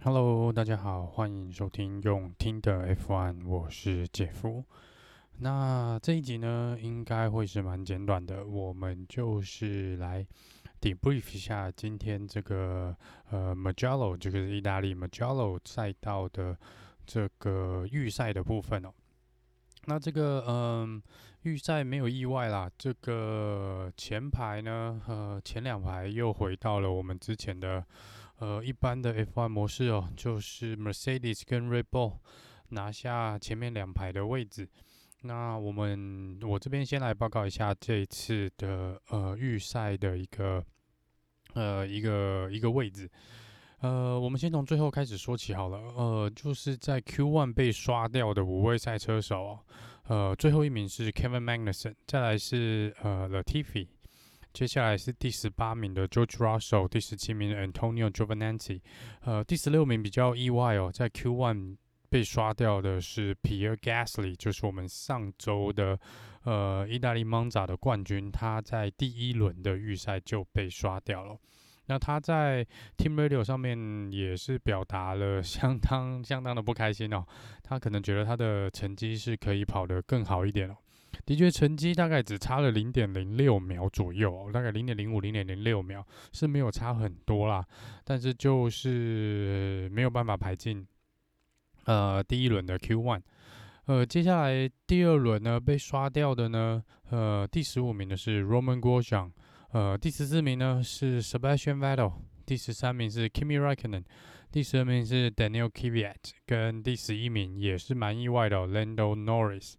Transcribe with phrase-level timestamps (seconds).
[0.00, 4.64] Hello，大家好，欢迎收听用听的 F1，我是杰夫。
[5.38, 10.24] 那这一集呢，应该会是蛮简短的，我们就是来
[10.80, 12.96] debrief 一下今天这个
[13.30, 15.60] 呃 m a g e l l o 这个意大利 m a g e l l o
[15.64, 16.56] 赛道的
[17.04, 18.90] 这个预赛的部分哦。
[19.88, 21.02] 那这个嗯，
[21.42, 27.84] 预赛没有意外啦，这个前排呢，呃，前两排又回到了我们之前的。
[28.40, 32.18] 呃，一般的 F1 模式哦，就是 Mercedes 跟 Red Bull
[32.68, 34.68] 拿下前面两排的位置。
[35.22, 40.64] 那我们我这边先来报告一下这一次的呃预赛的一个
[41.54, 43.10] 呃一个一个位置。
[43.80, 45.78] 呃，我们先从最后开始说起好了。
[45.96, 49.58] 呃，就是在 Q1 被刷掉的五位赛车手，
[50.08, 53.86] 呃，最后一名是 Kevin Magnussen，再来是呃 Latifi。
[54.52, 58.80] 接下来是第十八名的 George Russell，第十七名的 Antonio Giovinazzi，
[59.20, 61.76] 呃，第十六名比较意外哦，在 Q1
[62.08, 65.96] 被刷掉的是 Pierre Gasly，就是我们上周的
[66.42, 71.38] 呃意大利 Monza 的冠军，他在第一轮的预赛就被刷掉了。
[71.88, 72.64] 那他在
[72.96, 77.24] Team Radio 上面也是表达了相当相当的不开心哦，
[77.62, 80.76] 他可能觉得他的成绩是可以跑得更好一点哦。
[81.24, 87.64] 的确，成绩大概只差了零点零六秒左右，大概零点零五、零点零六秒是没有差很多啦，
[88.04, 90.86] 但是就是没有办法排进
[91.84, 93.20] 呃第一轮的 Q1。
[93.86, 99.32] 呃，接下来第二轮呢被刷掉的呢，呃，第十五名的是 Roman Grosjean，
[99.72, 102.12] 呃，第十四名呢是 Sebastian Vettel，
[102.46, 104.02] 第十三名是 Kimi Raikkonen，
[104.50, 109.74] 第十二名是 Daniel Kvyat，跟第十一名也是蛮意外的哦，Lando Norris。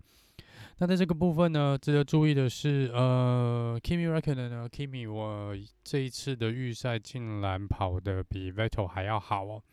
[0.77, 9.63] 那在这个部分呢，值得注意的是，呃，Kimi Raikkonen 呢，Kimi 我这一次的预赛竟然跑得比 Vettel 还要好哦。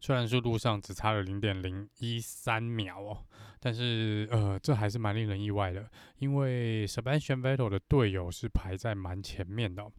[0.00, 3.24] 虽然速度上只差了零点零一三秒哦，
[3.58, 9.90] 但是呃，这还是蛮令人意外的，因为 Sebastian Vettel 的队友是排在蛮前面的。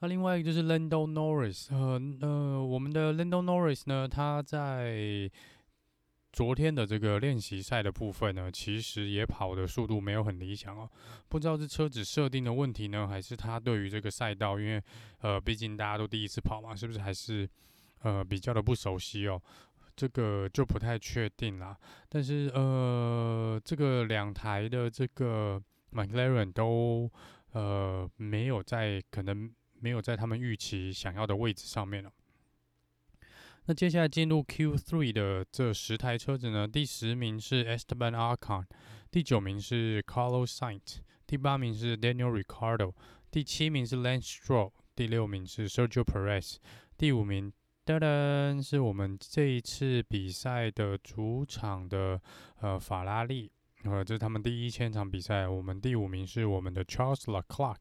[0.00, 5.30] 那另外一个就是 Lando Norris，呃呃，我们的 Lando Norris 呢，他在
[6.32, 10.88] 昨天的这个练习赛的部分呢，其实也跑的速度没有很理想哦。
[11.28, 14.82] 不知道是车子设定的问题呢，还是他对于这个赛道，因为
[15.20, 17.46] 呃，毕竟大家都第一次跑嘛，是不是还是
[18.00, 19.40] 呃比较的不熟悉哦？
[19.96, 21.76] 这个就不太确定啦。
[22.08, 25.62] 但是呃，这个两台的这个
[25.92, 27.10] McLaren 都
[27.52, 32.10] 呃没有在，可能没有在他们预期想要的位置上面了。
[33.66, 38.64] 那接下来进入 Q3 的这十台车子呢，第十名是 Esteban Ocon，
[39.10, 40.96] 第九名是 Carlos Sainz，
[41.26, 42.94] 第八名是 Daniel r i c a r d o
[43.30, 46.56] 第七名是 Lance Stroll，第六名是 Sergio Perez，
[46.96, 47.52] 第五名
[47.90, 52.20] 噔噔是我们这一次比赛的主场的
[52.60, 53.50] 呃法拉利，
[53.82, 57.78] 呃这是他们第一千场比赛，我们第五名是我们的 Charles Leclerc。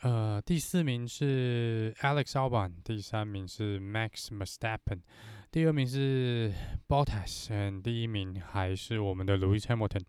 [0.00, 5.00] 呃，第四名是 Alex Albon，第三名是 Max Verstappen，
[5.50, 6.50] 第二名是
[6.88, 10.04] Bottas，嗯第一名还是我们的 Lewis Hamilton。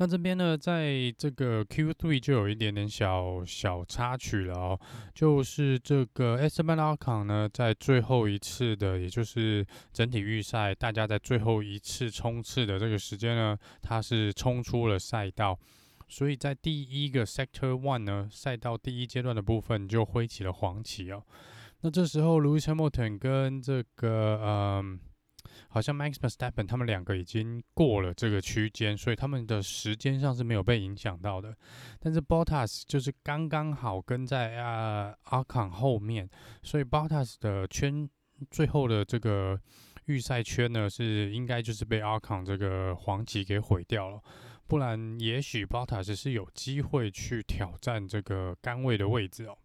[0.00, 4.80] 那这边呢，在这个 Q3 就有一点点小小插曲了哦，
[5.14, 9.62] 就是这个 Esteban Ocon 呢，在最后一次的，也就是
[9.92, 15.58] 整体预赛，大家在最后一次冲刺的这个时间呢，他是冲出了赛道。
[16.08, 21.22] 所以在第一个 Sector One 呢，赛道第一阶段的部分就挥起了黄旗哦。
[21.82, 24.98] 那这时候，Lewis Hamilton 跟这个嗯，
[25.70, 31.56] 好像 Max Verstappen 他们两个已经过了这个区间，所以他们的时间上是没有被影响到的。
[31.98, 36.28] 但是 Bottas 就是刚刚好跟在啊 Ocon 后面，
[36.62, 38.08] 所以 Bottas 的圈
[38.50, 39.58] 最后的这个
[40.06, 44.20] 预赛圈呢，是应该就是被 Ocon 这个黄旗给毁掉了。
[44.66, 49.56] 不然，也许 Bottas 是有机会去挑战这个杆位的位置哦。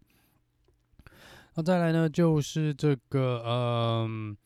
[1.54, 4.36] 那再来呢，就是这个，嗯，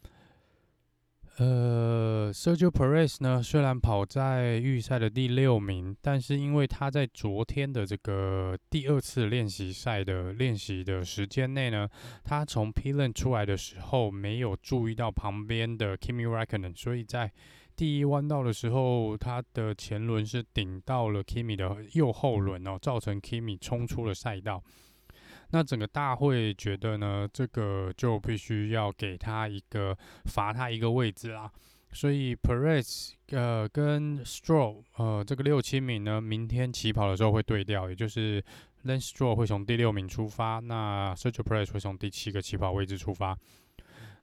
[1.43, 11.89] 呃，Sergio Perez 呢，虽然跑在预赛的第六名，但是因为他在昨天的这个第二次练习赛的练习的时间内呢，
[12.23, 17.33] 他从 p i l o n 出来的时候没有注意到旁边的 Kimi Räikkönen，所以在
[17.75, 24.63] 第一弯道的时候，他的前轮是顶到了 Kimi 的右后轮哦，造成 Kimi 冲出了赛道。
[25.51, 31.51] 那整个大会觉得呢，这个就必须要给他一个罚他一个位置啦。
[31.93, 38.41] 所以 Perez 呃跟 Stroll 呃这个六七名呢，明天起跑的时候会对调，也就是
[38.85, 43.37] Lance Stroll 会从第六名出发，那 Sergio Perez 会从第七个起跑位置出发。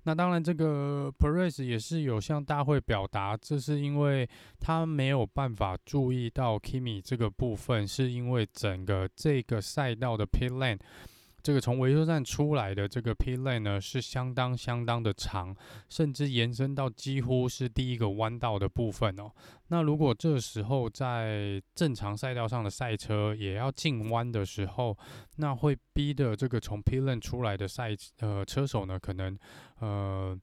[0.04, 10.80] 那当然，这个 Perez 也是有向大会表达，这是因为他没有办法注意到 Kimi 这个部分，是因为整个这个赛道的 Pit Lane。
[11.48, 15.56] 这个从维修站出来的这个 p lane 呢，是相当相当的长，
[15.88, 19.32] 甚至延伸到几乎是第一个弯道的部分哦。
[19.70, 24.98] 那如果这时候在正常赛道上的赛车也要进弯的时候，
[25.38, 29.40] 那会逼的这个从 p lane 出来的赛呃车手呢，可能
[29.80, 30.38] 呃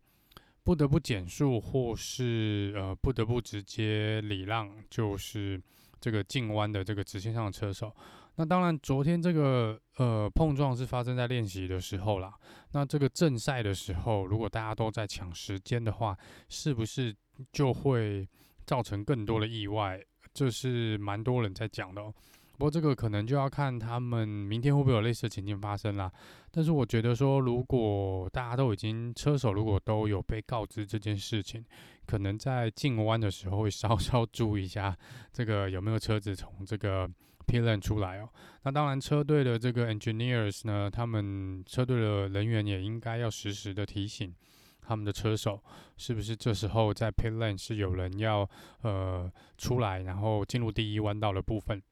[0.62, 5.62] 不得不减速，或是呃不得不直接礼让，就是
[6.00, 7.95] 这个进弯的这个直线上的车手。
[8.37, 12.35] 那当然，昨天这个呃碰撞是发生在练习的时候啦。
[12.73, 17.15] 那这个正赛的时候，如果大家都在抢时间的话，是不是
[17.53, 18.29] 就会
[18.67, 20.01] 造成更多的意外？
[20.33, 22.13] 这是蛮多人在讲的喔。
[22.59, 26.11] 不过这个可能就要看他们明天会不会有类似的情境发生啦。
[26.51, 31.65] 但是我觉得说，如果大家都已经车手如果都有被告知这件事情，
[32.05, 34.97] 可能在进弯的时候会 稍稍注意一下，
[35.33, 37.09] 这个有没有车子从这个。
[37.46, 38.29] Pit Lane 出来哦，
[38.62, 44.35] 那当然车队的这个 engineers 呢，他们车队的人员也应该要实时的提醒
[44.81, 45.62] 他们的车手，
[45.96, 48.49] 是不是这时候在 Pit Lane 是有人要
[48.82, 51.82] 呃出来，然后进入第一弯道的部分。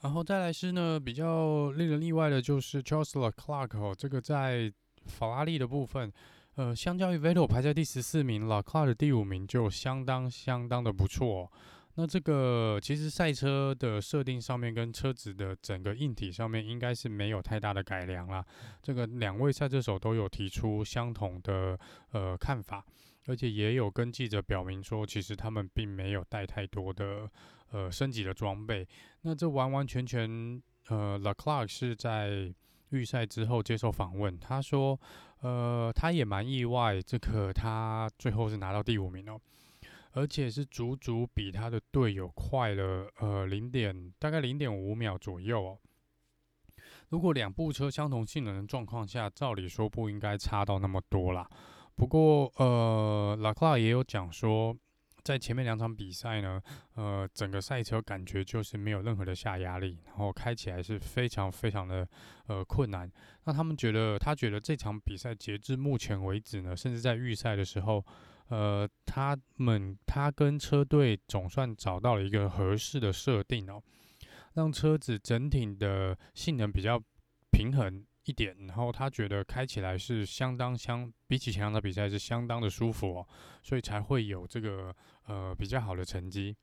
[0.00, 4.72] 然后再来是呢，比较令人意外的就是 Charles Leclerc 哦，这个在
[5.06, 6.12] 法拉利的部分，
[6.54, 11.52] 呃，相较于 Vettel 排在第十四名，Leclerc 第五名就相当相当的不错哦。
[12.00, 18.46] 那这个其实赛车的设定上面跟车子的整个硬体上面应该是没有太大的改良啦。
[18.80, 21.76] 这个两位赛车手都有提出相同的
[22.12, 22.86] 呃看法，
[23.26, 27.28] 而且也有跟记者表明说，其实他们并没有带太多的
[27.72, 28.86] 呃升级的装备。
[29.22, 32.54] 那这完完全全呃，Laclark 是在
[32.90, 34.96] 预赛之后接受访问，他说
[35.40, 39.40] 呃他也蛮意外，这个他最后是拿到第五名哦。
[40.18, 45.78] 而且是足足比他的队友快了，呃，零点大概零点五秒左右哦。
[47.10, 51.48] 如果两部车相同性能的状况下，照理说不应该差到那么多啦。
[51.94, 54.76] 不过，呃，拉克也有讲说，
[55.22, 56.60] 在前面两场比赛呢，
[56.96, 62.08] 呃，整个赛车感觉就是没有任何的下压力，然后开起来是非常非常的
[62.48, 63.08] 呃困难。
[63.44, 68.04] 那他们觉得，他觉得这场比赛截至目前为止呢，甚至在预赛的时候。
[68.48, 73.82] 呃，他们他跟车队总算找到了一个合适的设定哦，
[74.54, 76.98] 让车子整体的性能比较
[77.50, 83.28] 平衡一点，然后他觉得开起来是相当相比起前两场比赛是相当的舒服哦，
[83.62, 84.94] 所以才会有这个
[85.26, 86.56] 呃比较好的成绩。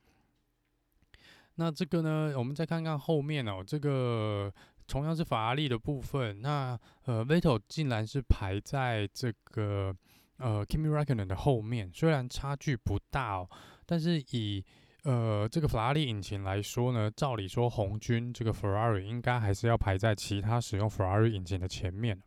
[1.55, 4.51] 那这个呢，我们再看看后面哦，这个
[4.87, 9.95] 同样是法拉利的部分，那呃，Vettel 竟然是排在这个。
[10.37, 13.49] 呃，Kimi Raikkonen 的后面虽然差距不大哦，
[13.85, 14.63] 但是以
[15.03, 22.19] 呃这个法拉利引擎来说呢，照理说红军这个 Ferrari 应该还是要排在其他使用 Ferrari 引擎的前面。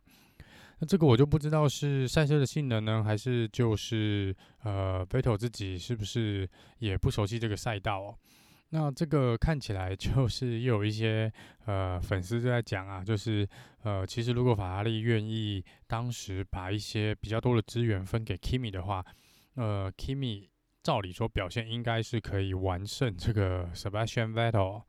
[0.79, 8.15] 那这个我就不知道是赛车的性能呢，还是就是呃 Vettel 自己是不是也不熟悉这个赛道哦？
[8.71, 11.31] 那这个看起来就是又有一些
[11.65, 13.47] 呃粉丝就在讲啊，就是
[13.81, 19.03] 呃其实如果法拉利愿意当时把一些比较多的资源分给 Kimi 的话，
[19.55, 20.47] 呃 Kimi
[20.83, 24.83] 照理说表现应该是可以完胜这个 Sebastian Vettel。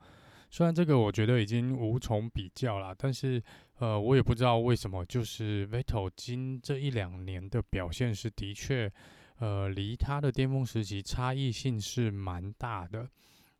[0.50, 3.42] 虽然这个我觉得已经无从比较了，但是
[3.78, 8.92] 呃我也不知道为什么，就是 Vettel 今这一两年的表现是的确
[9.38, 13.08] 呃离他的巅峰时期差异性是蛮大的。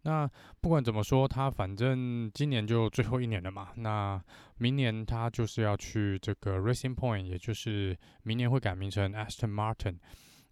[0.02, 0.26] 那
[0.62, 3.68] 不管怎么说，他反正今年就最后一年了嘛。
[3.76, 4.18] 那
[4.56, 9.98] 明年他就是要去这个 Racing Point，也就是明年会改名成 Aston Martin。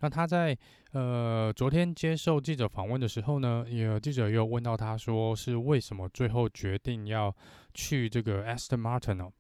[0.00, 0.56] 那他在
[0.92, 7.34] 呃昨天接受记者访问的时候呢，有记者又问到他说是为什么最后决定要
[7.72, 9.32] 去这个 Aston Martin 哦？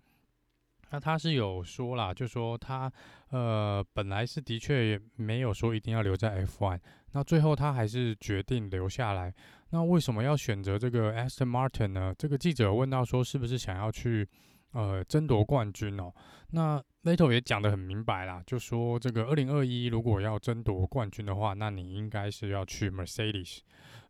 [0.90, 2.90] 那他是有说啦，就说他
[3.28, 6.80] 呃本来是的确没有说一定要留在 F1，
[7.12, 9.34] 那最后他还是决定留下来。
[9.70, 12.14] 那为什么要选择这个 Aston Martin 呢？
[12.16, 14.26] 这个记者问到说，是不是想要去
[14.72, 16.10] 呃争夺冠军哦？
[16.50, 23.58] 那 Lato 也讲得很明白啦，就说这个二零二一如果要争夺冠军的话，那你应该是要去 Mercedes。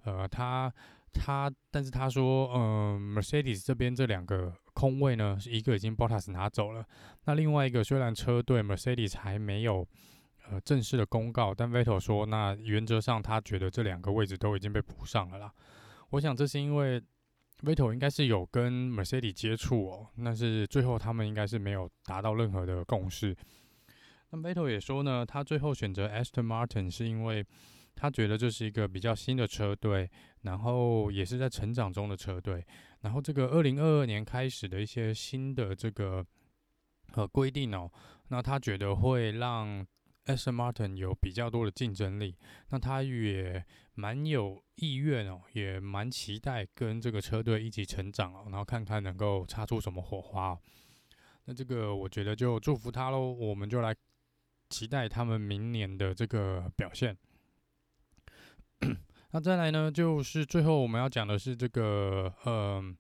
[0.04, 0.72] 呃，他
[1.12, 6.84] 他，但是他说，嗯、，Mercedes 这边这两个空位呢，一个已经 Bottas 拿走了，
[7.24, 9.86] 那另外一个虽然车队 Mercedes 还没有。
[10.50, 15.52] 呃，正式的公告，但 Vettel 说，那原则上他觉得这两个位置都已经被补上了啦。
[16.10, 17.02] 我想这是因为
[17.60, 23.36] Vettel 应该是有跟 Mercedes 接触哦，但是最后他们应该是没有达到任何的共识。
[24.30, 27.44] 那 Vettel 也说呢，他最后选择 Aston Martin 是因为
[27.94, 30.08] 他觉得这是一个比较新的车队，
[30.42, 32.64] 然后也是在成长中的车队。
[33.00, 36.24] 然后这个二零二二年开始的一些新的这个
[37.12, 37.90] 呃规定哦，
[38.28, 39.86] 那他觉得会让
[40.28, 42.37] Aston Martin 有比较多的竞争力。
[42.68, 50.58] 那他也蛮有意愿哦，也蛮期待跟这个车队一起成长哦，然后看看能够擦出什么火花哦。
[51.47, 53.94] 那这个我觉得就祝福他喽，我们就来
[54.68, 57.16] 期待他们明年的这个表现。
[59.32, 62.97] 那再来呢，就是最后我们要讲的是这个，嗯，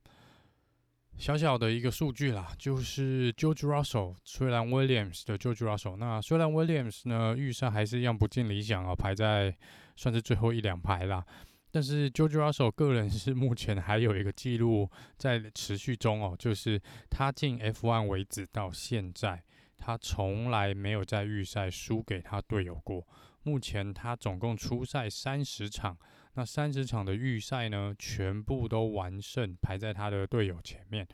[1.18, 9.54] 小小的一个数据啦，就是 George Russell，虽然 Williams 的 George Russell，那虽然 Williams 呢预赛还是一样不尽理想啊，排在
[9.96, 11.26] 算是最后一两排啦，
[11.72, 19.42] 但是 George Russell 个人是目前还有一个记录在持续中哦，就是他进 F1 为止到现在，
[19.76, 23.04] 他从来没有在预赛输给他队友过。
[23.48, 25.96] 目前他总共出赛三十场。
[26.34, 31.08] 那三十场的预赛呢，全部都完胜，排在他的队友前面。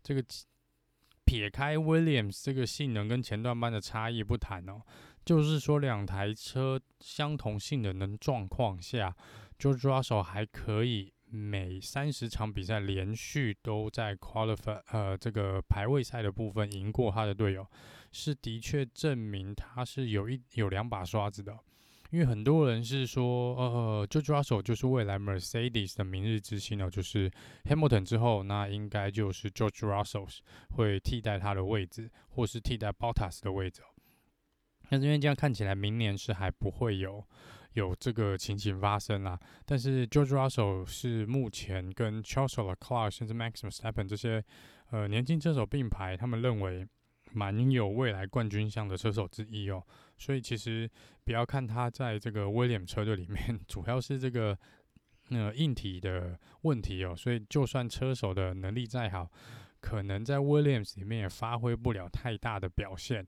[0.00, 0.24] 这个
[1.24, 4.80] 撇开 Williams 这个性能跟前段班的差异不谈哦，
[5.24, 9.14] 就是说两台车相同性能的状况下
[9.58, 17.66] ，George Russell 还可以每三十场比赛连续都在 qualify 呃这个排位赛的部分赢过他的队友，
[18.12, 21.58] 是的确证明他是有一有两把刷子的。
[22.10, 27.28] 因为很多人是说，呃，George Russell 就是未来 Mercedes 的明日之星哦，就是
[27.64, 30.28] Hamilton 之后，那应该就是 George Russell
[30.70, 33.82] 会替代他的位置，或是替代 Bottas 的位置。
[34.88, 37.26] 那因为这样看起来，明年是还不会有
[37.76, 39.40] 有这个情形发生啦。
[39.64, 44.44] 但是 George Russell 是目前跟 Charles Leclerc 甚至 Max Verstappen 这些
[44.90, 46.86] 呃年轻车手并排，他们认为。
[47.32, 49.82] 蛮有未来冠军相的车手之一哦，
[50.16, 50.88] 所以其实
[51.24, 54.56] 不要看他在这个威廉车队里面， 主要是这个
[55.30, 59.28] 呃硬体的问题哦，所以就算车手的能力再好，
[59.80, 63.26] 可能在威廉里面也发挥不了太大的表现。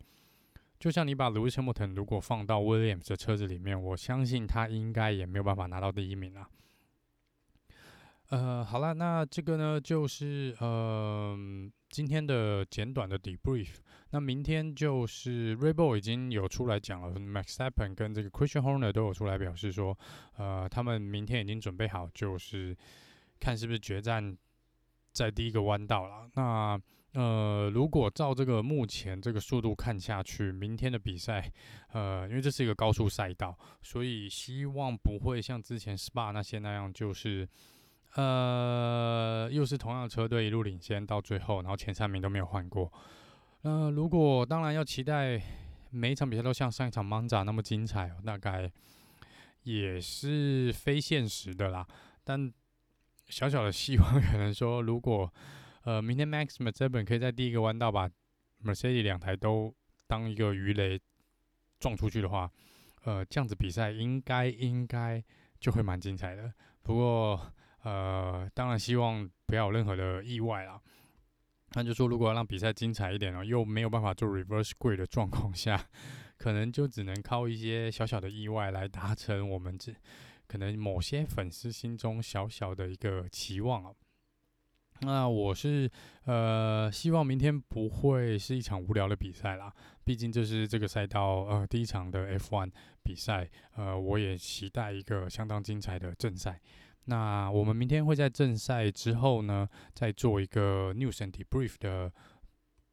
[0.79, 6.49] 就像你把 Lewis Hamilton 如果放到威廉的车子里面，我相信他应该也没有办法拿到第一名啊。
[8.31, 11.37] 呃，好了，那这个呢就是呃
[11.89, 13.77] 今天的简短的 debrief。
[14.11, 19.99] 那明天就是 r e b o l 已经有出来讲了，Max Verstappen 跟这个 Christian Horner 都有出来表示说，
[20.37, 22.77] 呃，他们明天已经准备好，就是
[23.41, 24.37] 看是不是决战
[25.13, 26.29] 在第一个弯道了。
[26.35, 26.81] 那
[27.15, 31.50] 呃，如果照这个目前这个速度看下去，明天的比赛，
[31.93, 37.49] 呃，因为这是一个高速赛道，所以希望不会像之前 Spa 那些那样，就是
[38.15, 42.93] 呃，又是同样车队一路领先到最后，然后前三名都没有换过。
[43.62, 45.43] 呃、如果当然要期待
[45.91, 48.71] 每一场比赛都像上一场 Monza 那么精彩，大概
[49.62, 51.87] 也是非现实的啦。
[52.23, 52.53] 但
[53.29, 55.33] 小小的希望，可能说，如果
[55.85, 58.11] 呃明天 Max Verstappen 可以在第一个弯道把
[58.65, 59.75] Mercedes 两台都
[60.07, 61.01] 当一个鱼雷
[61.79, 62.51] 撞出去的话，
[63.05, 65.23] 呃，这样子比赛应该应该
[65.61, 66.53] 就会蛮精彩的。
[66.83, 70.81] 不过呃，当然希望不要有任何的意外啦。
[71.75, 75.89] 那就说，如果要让比赛精彩一点哦，又没有办法做 reverse grid 的状况下，
[76.39, 79.95] 可能就只能靠一些小小的意外来达成我们这
[80.47, 83.95] 可能某些粉丝心中小小的一个期望哦。
[85.00, 85.90] 那我是
[86.25, 89.73] 呃希望明天不会是一场无聊的比赛啦，
[90.05, 92.71] 毕竟这是这个赛道呃第一场的 F1
[93.02, 96.61] 比赛，呃我也期待一个相当精彩的正赛。
[97.05, 102.12] 那我们明天会在正赛之后呢，再做一个 news and debrief 的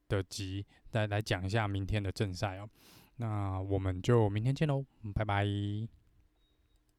[0.08, 2.70] 的集，来来讲一下明天的正赛哦。
[3.18, 5.46] 那我们就明天见喽，拜拜。